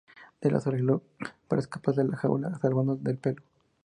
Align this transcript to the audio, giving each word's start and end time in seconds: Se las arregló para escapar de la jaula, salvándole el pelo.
Se 0.41 0.49
las 0.49 0.65
arregló 0.65 1.03
para 1.47 1.59
escapar 1.61 1.93
de 1.93 2.03
la 2.05 2.17
jaula, 2.17 2.57
salvándole 2.59 3.11
el 3.11 3.19
pelo. 3.19 3.43